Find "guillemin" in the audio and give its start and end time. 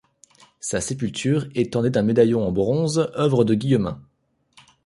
3.53-4.01